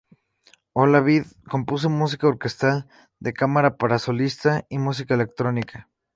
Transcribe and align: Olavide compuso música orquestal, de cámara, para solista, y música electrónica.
Olavide 0.81 1.29
compuso 1.51 1.85
música 1.91 2.25
orquestal, 2.33 2.77
de 3.23 3.31
cámara, 3.39 3.69
para 3.79 3.99
solista, 4.05 4.51
y 4.75 4.79
música 4.79 5.13
electrónica. 5.13 5.77